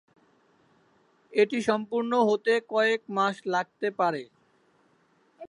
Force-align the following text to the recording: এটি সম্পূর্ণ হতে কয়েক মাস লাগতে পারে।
এটি 1.33 1.57
সম্পূর্ণ 1.61 2.11
হতে 2.29 2.53
কয়েক 2.69 3.01
মাস 3.09 3.35
লাগতে 3.45 3.87
পারে। 3.99 4.23